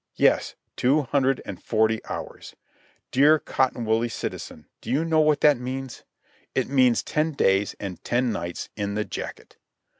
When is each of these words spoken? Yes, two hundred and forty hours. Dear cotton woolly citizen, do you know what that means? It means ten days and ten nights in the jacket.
Yes, 0.15 0.55
two 0.75 1.03
hundred 1.03 1.43
and 1.45 1.61
forty 1.63 2.03
hours. 2.09 2.55
Dear 3.11 3.37
cotton 3.37 3.85
woolly 3.85 4.09
citizen, 4.09 4.67
do 4.81 4.89
you 4.89 5.05
know 5.05 5.19
what 5.19 5.41
that 5.41 5.59
means? 5.59 6.03
It 6.55 6.67
means 6.67 7.03
ten 7.03 7.33
days 7.33 7.75
and 7.79 8.03
ten 8.03 8.31
nights 8.31 8.69
in 8.75 8.95
the 8.95 9.05
jacket. 9.05 9.57